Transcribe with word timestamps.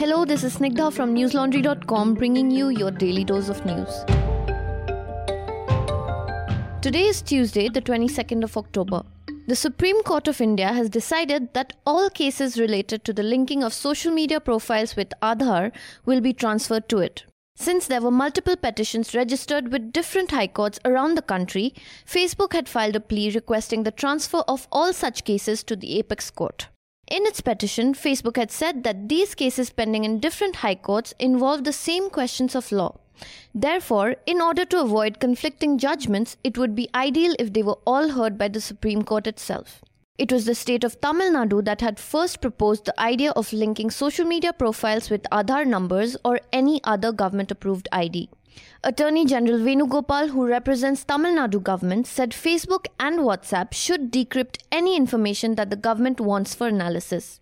Hello, 0.00 0.24
this 0.24 0.44
is 0.44 0.56
Snigdha 0.56 0.90
from 0.90 1.14
newslaundry.com 1.14 2.14
bringing 2.14 2.50
you 2.50 2.70
your 2.70 2.90
daily 2.90 3.22
dose 3.22 3.50
of 3.50 3.62
news. 3.66 4.02
Today 6.80 7.02
is 7.08 7.20
Tuesday, 7.20 7.68
the 7.68 7.82
22nd 7.82 8.42
of 8.42 8.56
October. 8.56 9.02
The 9.46 9.54
Supreme 9.54 10.02
Court 10.02 10.26
of 10.26 10.40
India 10.40 10.68
has 10.68 10.88
decided 10.88 11.52
that 11.52 11.74
all 11.84 12.08
cases 12.08 12.58
related 12.58 13.04
to 13.04 13.12
the 13.12 13.22
linking 13.22 13.62
of 13.62 13.74
social 13.74 14.10
media 14.10 14.40
profiles 14.40 14.96
with 14.96 15.12
Aadhaar 15.20 15.70
will 16.06 16.22
be 16.22 16.32
transferred 16.32 16.88
to 16.88 17.00
it. 17.00 17.24
Since 17.56 17.86
there 17.86 18.00
were 18.00 18.10
multiple 18.10 18.56
petitions 18.56 19.14
registered 19.14 19.70
with 19.70 19.92
different 19.92 20.30
high 20.30 20.46
courts 20.46 20.78
around 20.86 21.16
the 21.16 21.30
country, 21.36 21.74
Facebook 22.06 22.54
had 22.54 22.70
filed 22.70 22.96
a 22.96 23.00
plea 23.00 23.32
requesting 23.34 23.82
the 23.82 23.90
transfer 23.90 24.44
of 24.48 24.66
all 24.72 24.94
such 24.94 25.24
cases 25.24 25.62
to 25.64 25.76
the 25.76 25.98
apex 25.98 26.30
court. 26.30 26.68
In 27.10 27.26
its 27.26 27.40
petition, 27.40 27.92
Facebook 27.92 28.36
had 28.36 28.52
said 28.52 28.84
that 28.84 29.08
these 29.08 29.34
cases 29.34 29.68
pending 29.70 30.04
in 30.04 30.20
different 30.20 30.56
high 30.56 30.76
courts 30.76 31.12
involve 31.18 31.64
the 31.64 31.72
same 31.72 32.08
questions 32.08 32.54
of 32.54 32.70
law. 32.70 32.98
Therefore, 33.52 34.14
in 34.26 34.40
order 34.40 34.64
to 34.66 34.80
avoid 34.80 35.18
conflicting 35.18 35.76
judgments, 35.76 36.36
it 36.44 36.56
would 36.56 36.76
be 36.76 36.88
ideal 36.94 37.34
if 37.40 37.52
they 37.52 37.64
were 37.64 37.78
all 37.84 38.10
heard 38.10 38.38
by 38.38 38.46
the 38.46 38.60
Supreme 38.60 39.02
Court 39.02 39.26
itself. 39.26 39.82
It 40.18 40.30
was 40.30 40.44
the 40.44 40.54
state 40.54 40.84
of 40.84 41.00
Tamil 41.00 41.32
Nadu 41.32 41.64
that 41.64 41.80
had 41.80 41.98
first 41.98 42.40
proposed 42.40 42.84
the 42.84 43.00
idea 43.00 43.32
of 43.32 43.52
linking 43.52 43.90
social 43.90 44.24
media 44.24 44.52
profiles 44.52 45.10
with 45.10 45.26
Aadhaar 45.32 45.66
numbers 45.66 46.16
or 46.24 46.38
any 46.52 46.80
other 46.84 47.10
government 47.10 47.50
approved 47.50 47.88
ID. 47.90 48.28
Attorney 48.82 49.26
General 49.26 49.58
Venugopal, 49.58 50.30
who 50.30 50.46
represents 50.46 51.04
Tamil 51.04 51.34
Nadu 51.34 51.62
government, 51.62 52.06
said 52.06 52.30
Facebook 52.30 52.86
and 52.98 53.20
WhatsApp 53.20 53.74
should 53.74 54.10
decrypt 54.10 54.58
any 54.72 54.96
information 54.96 55.54
that 55.56 55.70
the 55.70 55.76
government 55.76 56.20
wants 56.20 56.54
for 56.54 56.68
analysis. 56.68 57.38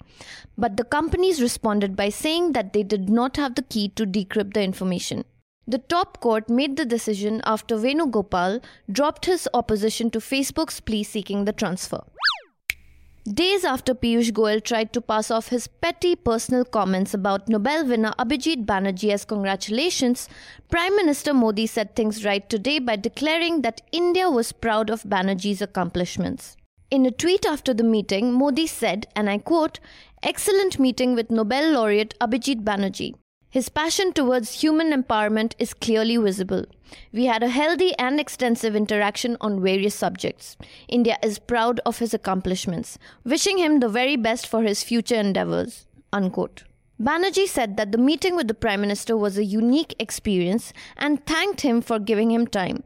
But 0.56 0.76
the 0.76 0.84
companies 0.84 1.40
responded 1.40 1.94
by 1.94 2.08
saying 2.08 2.52
that 2.52 2.72
they 2.72 2.82
did 2.82 3.08
not 3.08 3.36
have 3.36 3.54
the 3.54 3.62
key 3.62 3.88
to 3.90 4.04
decrypt 4.04 4.54
the 4.54 4.62
information. 4.62 5.24
The 5.68 5.78
top 5.78 6.20
court 6.20 6.48
made 6.48 6.76
the 6.76 6.84
decision 6.86 7.42
after 7.44 7.76
Venugopal 7.76 8.62
dropped 8.90 9.26
his 9.26 9.46
opposition 9.52 10.10
to 10.12 10.18
Facebook's 10.18 10.80
plea 10.80 11.04
seeking 11.04 11.44
the 11.44 11.52
transfer. 11.52 12.02
Days 13.34 13.62
after 13.62 13.94
Piyush 13.94 14.32
Goyal 14.32 14.64
tried 14.64 14.94
to 14.94 15.02
pass 15.02 15.30
off 15.30 15.48
his 15.48 15.66
petty 15.66 16.16
personal 16.16 16.64
comments 16.64 17.12
about 17.12 17.46
Nobel 17.46 17.84
winner 17.84 18.14
Abhijit 18.18 18.64
Banerjee 18.64 19.12
as 19.12 19.26
congratulations, 19.26 20.30
Prime 20.70 20.96
Minister 20.96 21.34
Modi 21.34 21.66
set 21.66 21.94
things 21.94 22.24
right 22.24 22.48
today 22.48 22.78
by 22.78 22.96
declaring 22.96 23.60
that 23.62 23.82
India 23.92 24.30
was 24.30 24.52
proud 24.52 24.88
of 24.88 25.02
Banerjee's 25.02 25.60
accomplishments. 25.60 26.56
In 26.90 27.04
a 27.04 27.10
tweet 27.10 27.44
after 27.44 27.74
the 27.74 27.84
meeting, 27.84 28.32
Modi 28.32 28.66
said, 28.66 29.06
and 29.14 29.28
I 29.28 29.36
quote, 29.36 29.78
Excellent 30.22 30.78
meeting 30.78 31.14
with 31.14 31.30
Nobel 31.30 31.72
laureate 31.72 32.14
Abhijit 32.20 32.64
Banerjee. 32.64 33.14
His 33.58 33.68
passion 33.68 34.12
towards 34.12 34.60
human 34.60 34.92
empowerment 34.92 35.54
is 35.58 35.74
clearly 35.74 36.16
visible. 36.16 36.64
We 37.12 37.24
had 37.24 37.42
a 37.42 37.48
healthy 37.48 37.92
and 37.98 38.20
extensive 38.20 38.76
interaction 38.76 39.36
on 39.40 39.60
various 39.60 39.96
subjects. 39.96 40.56
India 40.86 41.18
is 41.24 41.40
proud 41.40 41.80
of 41.84 41.98
his 41.98 42.14
accomplishments, 42.14 43.00
wishing 43.24 43.58
him 43.58 43.80
the 43.80 43.88
very 43.88 44.14
best 44.14 44.46
for 44.46 44.62
his 44.62 44.84
future 44.84 45.16
endeavors. 45.16 45.86
Unquote. 46.12 46.62
Banerjee 47.02 47.48
said 47.48 47.76
that 47.76 47.90
the 47.90 47.98
meeting 47.98 48.36
with 48.36 48.46
the 48.46 48.54
Prime 48.54 48.80
Minister 48.80 49.16
was 49.16 49.36
a 49.36 49.44
unique 49.44 49.96
experience 49.98 50.72
and 50.96 51.26
thanked 51.26 51.62
him 51.62 51.80
for 51.80 51.98
giving 51.98 52.30
him 52.30 52.46
time. 52.46 52.84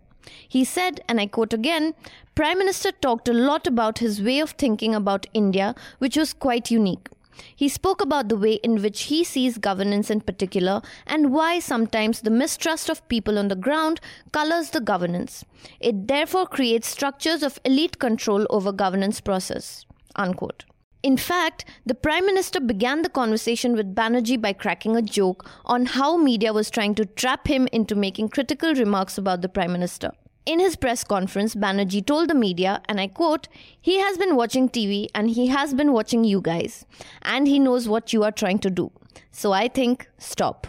He 0.49 0.65
said, 0.65 1.03
and 1.07 1.21
I 1.21 1.27
quote 1.27 1.53
again, 1.53 1.93
Prime 2.35 2.57
Minister 2.57 2.93
talked 2.93 3.29
a 3.29 3.35
lot 3.35 3.67
about 3.67 3.99
his 3.99 4.23
way 4.23 4.41
of 4.41 4.53
thinking 4.53 4.95
about 4.95 5.27
India, 5.35 5.75
which 5.99 6.17
was 6.17 6.33
quite 6.33 6.71
unique. 6.71 7.11
He 7.55 7.69
spoke 7.69 8.01
about 8.01 8.29
the 8.29 8.37
way 8.37 8.55
in 8.55 8.83
which 8.83 9.03
he 9.03 9.25
sees 9.25 9.59
governance 9.59 10.11
in 10.11 10.21
particular 10.21 10.83
and 11.07 11.33
why 11.33 11.59
sometimes 11.59 12.21
the 12.21 12.31
mistrust 12.31 12.89
of 12.89 13.07
people 13.09 13.39
on 13.39 13.49
the 13.49 13.57
ground 13.57 14.01
colors 14.33 14.71
the 14.71 14.81
governance. 14.81 15.45
It 15.81 16.09
therefore 16.09 16.47
creates 16.47 16.89
structures 16.89 17.43
of 17.43 17.61
elite 17.65 17.99
control 17.99 18.47
over 18.51 18.73
governance 18.73 19.21
process. 19.21 19.85
Unquote. 20.17 20.65
In 21.03 21.17
fact, 21.17 21.65
the 21.85 21.97
Prime 21.97 22.25
Minister 22.27 22.61
began 22.61 23.03
the 23.03 23.09
conversation 23.09 23.75
with 23.75 23.95
Banerjee 23.95 24.41
by 24.41 24.53
cracking 24.53 24.95
a 24.95 25.03
joke 25.03 25.45
on 25.65 25.87
how 25.87 26.17
media 26.17 26.53
was 26.53 26.71
trying 26.71 26.95
to 26.95 27.05
trap 27.05 27.49
him 27.49 27.69
into 27.73 27.97
making 27.97 28.29
critical 28.29 28.73
remarks 28.75 29.19
about 29.19 29.43
the 29.43 29.49
Prime 29.49 29.73
Minister. 29.73 30.13
In 30.45 30.59
his 30.59 30.75
press 30.75 31.05
conference, 31.05 31.55
Banerjee 31.55 32.05
told 32.05 32.29
the 32.29 32.35
media, 32.35 32.83
and 32.89 33.01
I 33.01 33.07
quote, 33.07 33.47
he 33.81 34.01
has 34.01 34.19
been 34.19 34.35
watching 34.35 34.69
TV 34.69 35.07
and 35.15 35.31
he 35.31 35.47
has 35.47 35.73
been 35.73 35.93
watching 35.93 36.25
you 36.25 36.41
guys, 36.41 36.85
and 37.23 37.47
he 37.47 37.61
knows 37.61 37.89
what 37.89 38.13
you 38.13 38.25
are 38.25 38.33
trying 38.33 38.59
to 38.61 38.71
do. 38.71 38.91
So 39.31 39.53
I 39.53 39.69
think, 39.69 40.09
stop. 40.19 40.67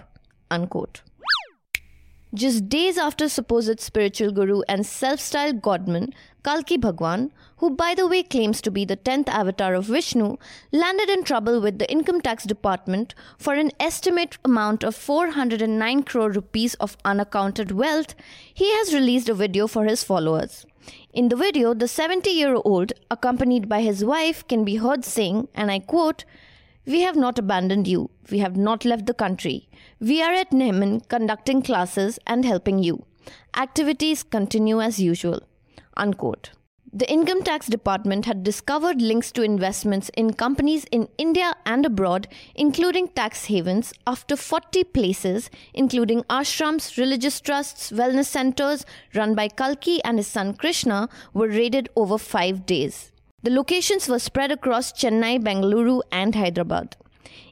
Unquote. 0.52 1.02
Just 2.34 2.68
days 2.68 2.98
after 2.98 3.30
supposed 3.30 3.80
spiritual 3.80 4.32
guru 4.32 4.62
and 4.68 4.84
self 4.84 5.20
styled 5.20 5.62
godman 5.62 6.16
Kalki 6.44 6.78
Bhagwan, 6.78 7.32
who 7.58 7.70
by 7.70 7.94
the 7.94 8.08
way 8.08 8.24
claims 8.24 8.60
to 8.62 8.72
be 8.72 8.86
the 8.86 8.98
10th 8.98 9.28
avatar 9.28 9.76
of 9.76 9.86
Vishnu, 9.86 10.38
landed 10.72 11.12
in 11.12 11.24
trouble 11.24 11.62
with 11.62 11.78
the 11.78 11.90
income 11.92 12.22
tax 12.22 12.44
department 12.44 13.14
for 13.38 13.54
an 13.54 13.70
estimate 13.80 14.40
amount 14.44 14.84
of 14.84 14.96
409 14.96 16.02
crore 16.04 16.32
rupees 16.32 16.74
of 16.76 16.98
unaccounted 17.06 17.72
wealth, 17.72 18.16
he 18.52 18.72
has 18.78 18.96
released 18.96 19.30
a 19.30 19.36
video 19.36 19.68
for 19.68 19.86
his 19.86 20.04
followers. 20.04 20.66
In 21.14 21.30
the 21.30 21.36
video, 21.36 21.76
the 21.76 21.88
70 21.88 22.32
year 22.32 22.56
old, 22.56 22.94
accompanied 23.12 23.70
by 23.70 23.82
his 23.82 24.04
wife, 24.04 24.46
can 24.48 24.66
be 24.66 24.78
heard 24.78 25.06
saying, 25.06 25.50
and 25.54 25.70
I 25.70 25.78
quote, 25.78 26.26
we 26.86 27.02
have 27.02 27.16
not 27.16 27.40
abandoned 27.40 27.88
you. 27.88 28.10
We 28.30 28.40
have 28.40 28.58
not 28.58 28.86
left 28.86 29.06
the 29.06 29.14
country. 29.14 29.70
We 30.00 30.22
are 30.22 30.34
at 30.34 30.52
Nemam 30.52 31.08
conducting 31.08 31.62
classes 31.62 32.20
and 32.28 32.44
helping 32.44 32.80
you. 32.80 33.06
Activities 33.56 34.24
continue 34.24 34.82
as 34.82 35.00
usual. 35.00 35.44
Unquote. 35.96 36.52
The 36.96 37.10
income 37.10 37.42
tax 37.42 37.66
department 37.66 38.26
had 38.26 38.44
discovered 38.44 39.02
links 39.02 39.32
to 39.32 39.42
investments 39.42 40.12
in 40.16 40.34
companies 40.34 40.86
in 40.92 41.08
India 41.18 41.56
and 41.66 41.86
abroad, 41.88 42.28
including 42.54 43.08
tax 43.08 43.46
havens, 43.46 43.94
after 44.06 44.36
40 44.36 44.84
places, 44.84 45.50
including 45.74 46.22
ashrams, 46.24 46.96
religious 46.98 47.42
trusts, 47.42 47.92
wellness 47.92 48.26
centers 48.26 48.86
run 49.16 49.34
by 49.34 49.48
Kalki 49.48 50.04
and 50.04 50.20
his 50.20 50.28
son 50.28 50.54
Krishna, 50.54 51.10
were 51.34 51.48
raided 51.48 51.90
over 51.96 52.20
five 52.20 52.68
days. 52.68 53.13
The 53.44 53.50
locations 53.50 54.08
were 54.08 54.20
spread 54.20 54.54
across 54.54 54.94
Chennai, 54.94 55.38
Bengaluru, 55.38 56.02
and 56.14 56.34
Hyderabad. 56.34 56.96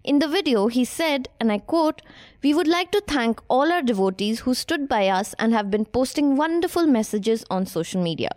In 0.05 0.19
the 0.19 0.27
video, 0.29 0.67
he 0.67 0.85
said, 0.85 1.27
and 1.37 1.51
I 1.51 1.57
quote, 1.57 2.01
We 2.41 2.53
would 2.53 2.67
like 2.69 2.91
to 2.91 3.03
thank 3.05 3.41
all 3.49 3.73
our 3.73 3.81
devotees 3.81 4.39
who 4.39 4.53
stood 4.53 4.87
by 4.87 5.09
us 5.09 5.35
and 5.37 5.51
have 5.51 5.69
been 5.69 5.83
posting 5.83 6.37
wonderful 6.37 6.87
messages 6.87 7.43
on 7.49 7.65
social 7.65 8.01
media. 8.01 8.29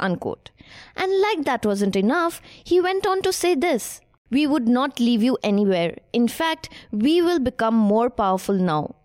Unquote. 0.00 0.50
And 0.96 1.20
like 1.20 1.44
that 1.44 1.64
wasn't 1.64 1.94
enough, 1.94 2.42
he 2.64 2.80
went 2.80 3.06
on 3.06 3.22
to 3.22 3.32
say 3.32 3.54
this 3.54 4.00
We 4.30 4.48
would 4.48 4.66
not 4.66 4.98
leave 4.98 5.22
you 5.22 5.38
anywhere. 5.44 5.98
In 6.12 6.26
fact, 6.26 6.68
we 6.90 7.22
will 7.22 7.38
become 7.38 7.76
more 7.76 8.10
powerful 8.10 8.56
now. 8.56 8.96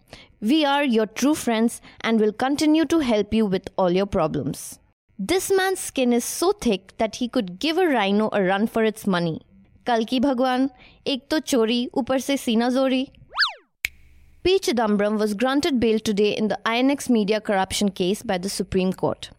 We 0.41 0.65
are 0.65 0.83
your 0.83 1.05
true 1.05 1.35
friends 1.35 1.79
and 2.01 2.19
will 2.19 2.33
continue 2.33 2.85
to 2.85 2.99
help 2.99 3.35
you 3.35 3.45
with 3.45 3.67
all 3.77 3.91
your 3.91 4.07
problems. 4.07 4.79
This 5.25 5.49
man's 5.55 5.79
skin 5.79 6.11
is 6.11 6.25
so 6.25 6.51
thick 6.51 6.97
that 6.97 7.15
he 7.15 7.29
could 7.29 7.57
give 7.57 7.77
a 7.77 7.87
rhino 7.87 8.29
a 8.33 8.43
run 8.43 8.67
for 8.67 8.83
its 8.83 9.07
money. 9.07 9.39
Kalki 9.85 10.19
Bhagwan, 10.19 10.69
ek 11.05 11.29
to 11.29 11.37
chori, 11.39 11.89
upar 11.91 12.21
se 12.21 12.35
sina 12.35 12.69
zori. 12.69 13.13
P. 14.43 14.59
Chidambaram 14.59 15.17
was 15.17 15.33
granted 15.33 15.79
bail 15.79 15.97
today 15.97 16.35
in 16.35 16.49
the 16.49 16.59
INX 16.65 17.09
media 17.09 17.39
corruption 17.39 17.89
case 17.91 18.21
by 18.21 18.37
the 18.37 18.49
Supreme 18.49 18.91
Court. 18.91 19.29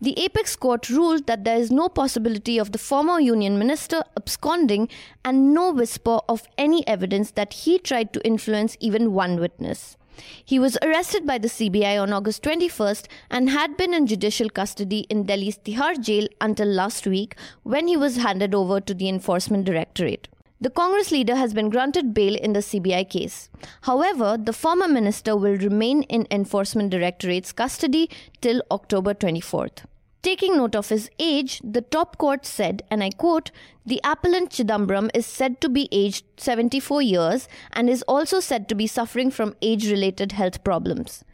The 0.00 0.18
apex 0.18 0.56
court 0.56 0.88
ruled 0.88 1.26
that 1.26 1.44
there 1.44 1.58
is 1.58 1.70
no 1.70 1.90
possibility 1.90 2.56
of 2.56 2.72
the 2.72 2.78
former 2.78 3.20
union 3.20 3.58
minister 3.58 4.02
absconding 4.16 4.88
and 5.26 5.52
no 5.52 5.70
whisper 5.72 6.20
of 6.26 6.48
any 6.56 6.88
evidence 6.88 7.32
that 7.32 7.52
he 7.52 7.78
tried 7.78 8.14
to 8.14 8.26
influence 8.26 8.78
even 8.80 9.12
one 9.12 9.38
witness. 9.38 9.98
He 10.44 10.58
was 10.58 10.78
arrested 10.82 11.26
by 11.26 11.38
the 11.38 11.48
CBI 11.48 12.00
on 12.00 12.12
August 12.12 12.42
21st 12.42 13.06
and 13.30 13.50
had 13.50 13.76
been 13.76 13.94
in 13.94 14.06
judicial 14.06 14.50
custody 14.50 15.00
in 15.10 15.24
Delhi's 15.24 15.58
Tihar 15.58 16.00
jail 16.00 16.28
until 16.40 16.68
last 16.68 17.06
week 17.06 17.36
when 17.62 17.86
he 17.88 17.96
was 17.96 18.16
handed 18.16 18.54
over 18.54 18.80
to 18.80 18.94
the 18.94 19.08
Enforcement 19.08 19.64
Directorate. 19.64 20.28
The 20.60 20.70
Congress 20.70 21.10
leader 21.10 21.34
has 21.36 21.52
been 21.52 21.68
granted 21.68 22.14
bail 22.14 22.36
in 22.36 22.52
the 22.52 22.60
CBI 22.60 23.10
case. 23.10 23.50
However, 23.82 24.38
the 24.42 24.52
former 24.52 24.88
minister 24.88 25.36
will 25.36 25.56
remain 25.56 26.04
in 26.04 26.26
Enforcement 26.30 26.90
Directorate's 26.90 27.52
custody 27.52 28.08
till 28.40 28.62
October 28.70 29.12
24th. 29.12 29.84
Taking 30.24 30.56
note 30.56 30.74
of 30.74 30.88
his 30.88 31.10
age, 31.18 31.60
the 31.62 31.82
top 31.82 32.16
court 32.16 32.46
said, 32.46 32.82
and 32.90 33.04
I 33.04 33.10
quote, 33.10 33.50
the 33.84 34.00
appellant 34.02 34.48
Chidambaram 34.52 35.10
is 35.12 35.26
said 35.26 35.60
to 35.60 35.68
be 35.68 35.86
aged 35.92 36.24
74 36.38 37.02
years 37.02 37.46
and 37.74 37.90
is 37.90 38.00
also 38.08 38.40
said 38.40 38.66
to 38.70 38.74
be 38.74 38.86
suffering 38.86 39.30
from 39.30 39.54
age 39.60 39.90
related 39.90 40.32
health 40.32 40.64
problems. 40.64 41.24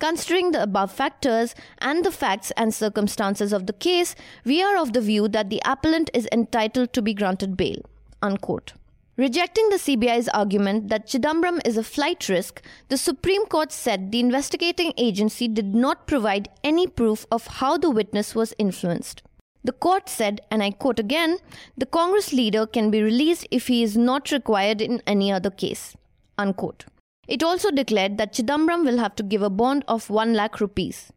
Considering 0.00 0.50
the 0.50 0.64
above 0.64 0.90
factors 0.90 1.54
and 1.78 2.04
the 2.04 2.10
facts 2.10 2.50
and 2.56 2.74
circumstances 2.74 3.52
of 3.52 3.68
the 3.68 3.72
case, 3.72 4.16
we 4.44 4.60
are 4.60 4.76
of 4.76 4.94
the 4.94 5.00
view 5.00 5.28
that 5.28 5.48
the 5.48 5.62
appellant 5.64 6.10
is 6.12 6.28
entitled 6.32 6.92
to 6.92 7.00
be 7.00 7.14
granted 7.14 7.56
bail. 7.56 7.80
Unquote. 8.20 8.72
Rejecting 9.20 9.68
the 9.68 9.76
CBI's 9.76 10.30
argument 10.30 10.88
that 10.88 11.06
Chidambaram 11.06 11.60
is 11.66 11.76
a 11.76 11.84
flight 11.84 12.26
risk, 12.30 12.62
the 12.88 12.96
Supreme 12.96 13.44
Court 13.44 13.70
said 13.70 14.10
the 14.12 14.18
investigating 14.18 14.94
agency 14.96 15.46
did 15.46 15.74
not 15.74 16.06
provide 16.06 16.48
any 16.64 16.86
proof 16.86 17.26
of 17.30 17.46
how 17.46 17.76
the 17.76 17.90
witness 17.90 18.34
was 18.34 18.54
influenced. 18.56 19.22
The 19.62 19.72
court 19.72 20.08
said, 20.08 20.40
and 20.50 20.62
I 20.62 20.70
quote 20.70 20.98
again, 20.98 21.36
the 21.76 21.84
Congress 21.84 22.32
leader 22.32 22.66
can 22.66 22.90
be 22.90 23.02
released 23.02 23.46
if 23.50 23.66
he 23.66 23.82
is 23.82 23.94
not 23.94 24.30
required 24.30 24.80
in 24.80 25.02
any 25.06 25.30
other 25.30 25.50
case. 25.50 25.94
Unquote. 26.38 26.86
It 27.28 27.42
also 27.42 27.70
declared 27.70 28.16
that 28.16 28.32
Chidambaram 28.32 28.86
will 28.86 28.96
have 28.96 29.16
to 29.16 29.22
give 29.22 29.42
a 29.42 29.50
bond 29.50 29.84
of 29.86 30.08
1 30.08 30.32
lakh 30.32 30.62
rupees. 30.62 31.12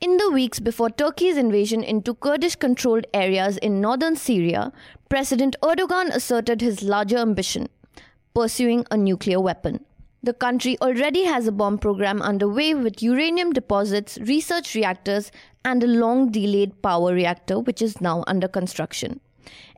In 0.00 0.16
the 0.16 0.30
weeks 0.30 0.60
before 0.60 0.90
Turkey's 0.90 1.36
invasion 1.36 1.82
into 1.82 2.14
Kurdish 2.14 2.54
controlled 2.54 3.04
areas 3.12 3.56
in 3.56 3.80
northern 3.80 4.14
Syria, 4.14 4.72
President 5.08 5.56
Erdogan 5.60 6.14
asserted 6.14 6.60
his 6.60 6.84
larger 6.84 7.16
ambition 7.16 7.68
pursuing 8.32 8.84
a 8.92 8.96
nuclear 8.96 9.40
weapon. 9.40 9.84
The 10.22 10.34
country 10.34 10.78
already 10.80 11.24
has 11.24 11.48
a 11.48 11.52
bomb 11.52 11.78
program 11.78 12.22
underway 12.22 12.74
with 12.74 13.02
uranium 13.02 13.52
deposits, 13.52 14.18
research 14.18 14.76
reactors, 14.76 15.32
and 15.64 15.82
a 15.82 15.88
long 15.88 16.30
delayed 16.30 16.80
power 16.80 17.12
reactor, 17.12 17.58
which 17.58 17.82
is 17.82 18.00
now 18.00 18.22
under 18.28 18.46
construction. 18.46 19.18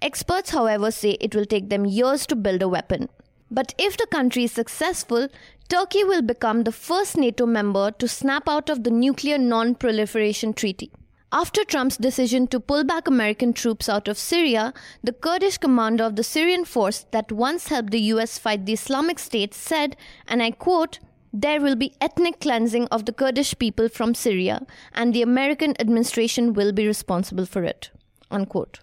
Experts, 0.03 0.51
however, 0.51 0.91
say 0.91 1.13
it 1.13 1.35
will 1.35 1.47
take 1.47 1.71
them 1.71 1.87
years 1.87 2.27
to 2.27 2.37
build 2.37 2.61
a 2.61 2.69
weapon. 2.69 3.09
But 3.51 3.75
if 3.79 3.97
the 3.97 4.07
country 4.07 4.45
is 4.45 4.53
successful, 4.53 5.29
Turkey 5.69 6.05
will 6.05 6.23
become 6.23 6.65
the 6.65 6.73
first 6.73 7.17
NATO 7.17 7.47
member 7.47 7.91
to 7.93 8.09
snap 8.09 8.49
out 8.49 8.71
of 8.71 8.85
the 8.85 8.91
Nuclear 8.91 9.39
Non 9.39 9.75
Proliferation 9.75 10.53
Treaty. 10.53 10.91
After 11.33 11.65
Trump's 11.65 11.97
decision 11.97 12.49
to 12.49 12.59
pull 12.59 12.83
back 12.83 13.07
American 13.07 13.53
troops 13.53 13.89
out 13.89 14.09
of 14.09 14.19
Syria, 14.19 14.75
the 15.05 15.13
Kurdish 15.13 15.59
commander 15.59 16.03
of 16.03 16.17
the 16.17 16.25
Syrian 16.25 16.65
force 16.65 17.07
that 17.13 17.31
once 17.31 17.69
helped 17.69 17.93
the 17.93 18.01
US 18.15 18.37
fight 18.37 18.67
the 18.67 18.73
Islamic 18.73 19.21
State 19.21 19.55
said, 19.55 19.97
and 20.27 20.43
I 20.43 20.51
quote, 20.51 20.99
there 21.33 21.61
will 21.61 21.77
be 21.77 21.95
ethnic 22.01 22.41
cleansing 22.41 22.89
of 22.89 23.05
the 23.05 23.13
Kurdish 23.13 23.57
people 23.61 23.89
from 23.89 24.15
Syria, 24.15 24.67
and 24.93 25.15
the 25.15 25.23
American 25.23 25.81
administration 25.81 26.53
will 26.53 26.73
be 26.73 26.85
responsible 26.85 27.47
for 27.47 27.63
it. 27.63 27.91
Unquote. 28.33 28.81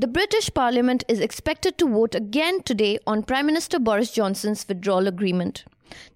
The 0.00 0.06
British 0.06 0.48
Parliament 0.54 1.04
is 1.08 1.20
expected 1.20 1.76
to 1.76 1.86
vote 1.86 2.14
again 2.14 2.62
today 2.62 2.98
on 3.06 3.22
Prime 3.22 3.44
Minister 3.44 3.78
Boris 3.78 4.10
Johnson's 4.10 4.66
withdrawal 4.66 5.06
agreement. 5.06 5.66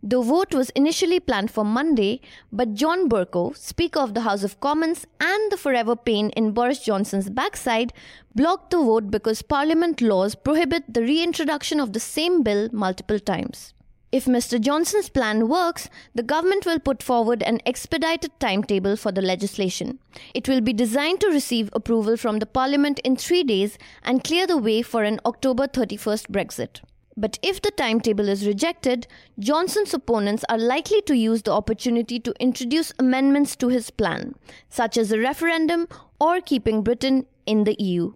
The 0.02 0.22
vote 0.22 0.54
was 0.54 0.70
initially 0.70 1.20
planned 1.20 1.50
for 1.50 1.66
Monday, 1.66 2.22
but 2.50 2.72
John 2.72 3.10
Bercow, 3.10 3.54
Speaker 3.54 4.00
of 4.00 4.14
the 4.14 4.22
House 4.22 4.42
of 4.42 4.58
Commons 4.60 5.06
and 5.20 5.52
the 5.52 5.58
forever 5.58 5.96
pain 5.96 6.30
in 6.30 6.52
Boris 6.52 6.82
Johnson's 6.82 7.28
backside, 7.28 7.92
blocked 8.34 8.70
the 8.70 8.78
vote 8.78 9.10
because 9.10 9.42
Parliament 9.42 10.00
laws 10.00 10.34
prohibit 10.34 10.84
the 10.88 11.02
reintroduction 11.02 11.78
of 11.78 11.92
the 11.92 12.00
same 12.00 12.42
bill 12.42 12.70
multiple 12.72 13.20
times. 13.20 13.74
If 14.14 14.26
Mr. 14.26 14.60
Johnson's 14.60 15.08
plan 15.08 15.48
works, 15.48 15.88
the 16.14 16.22
government 16.22 16.64
will 16.64 16.78
put 16.78 17.02
forward 17.02 17.42
an 17.42 17.60
expedited 17.66 18.30
timetable 18.38 18.94
for 18.94 19.10
the 19.10 19.20
legislation. 19.20 19.98
It 20.34 20.48
will 20.48 20.60
be 20.60 20.72
designed 20.72 21.18
to 21.22 21.32
receive 21.32 21.68
approval 21.72 22.16
from 22.16 22.38
the 22.38 22.46
Parliament 22.46 23.00
in 23.00 23.16
three 23.16 23.42
days 23.42 23.76
and 24.04 24.22
clear 24.22 24.46
the 24.46 24.56
way 24.56 24.82
for 24.82 25.02
an 25.02 25.18
October 25.26 25.66
31st 25.66 26.28
Brexit. 26.28 26.80
But 27.16 27.40
if 27.42 27.60
the 27.60 27.72
timetable 27.72 28.28
is 28.28 28.46
rejected, 28.46 29.08
Johnson's 29.40 29.92
opponents 29.92 30.44
are 30.48 30.58
likely 30.58 31.02
to 31.02 31.16
use 31.16 31.42
the 31.42 31.50
opportunity 31.50 32.20
to 32.20 32.32
introduce 32.38 32.92
amendments 33.00 33.56
to 33.56 33.66
his 33.66 33.90
plan, 33.90 34.36
such 34.68 34.96
as 34.96 35.10
a 35.10 35.18
referendum 35.18 35.88
or 36.20 36.40
keeping 36.40 36.84
Britain 36.84 37.26
in 37.46 37.64
the 37.64 37.74
EU. 37.80 38.12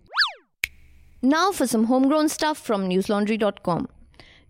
Now 1.23 1.51
for 1.51 1.67
some 1.67 1.87
homegrown 1.87 2.29
stuff 2.29 2.57
from 2.57 2.89
newslaundry.com. 2.89 3.89